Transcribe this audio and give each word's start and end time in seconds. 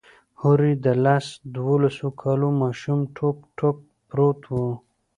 هورې 0.41 0.71
د 0.85 0.87
لس 1.05 1.25
دولسو 1.57 2.07
کالو 2.21 2.49
ماشوم 2.61 2.99
ټوک 3.15 3.37
ټوک 3.57 3.77
پروت 4.09 4.41
و. 4.51 4.55